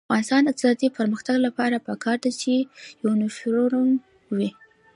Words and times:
د 0.01 0.03
افغانستان 0.09 0.41
د 0.43 0.47
اقتصادي 0.51 0.87
پرمختګ 0.97 1.35
لپاره 1.47 1.83
پکار 1.87 2.17
ده 2.23 2.31
چې 2.41 2.53
یونیفورم 3.03 3.87
وي. 4.35 4.49